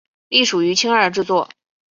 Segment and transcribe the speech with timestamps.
[0.29, 1.47] 隶属于青二制作。